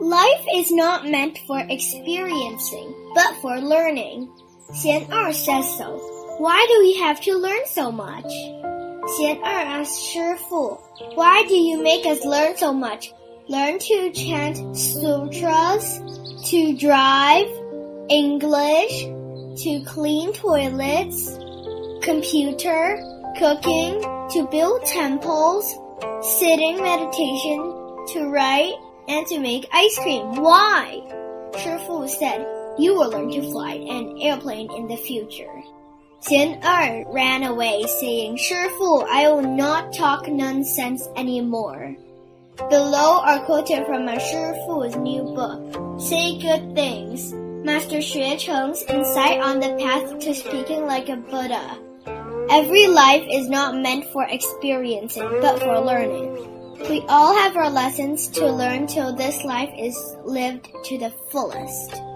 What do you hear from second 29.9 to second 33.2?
cream. Why? Shifu said, you will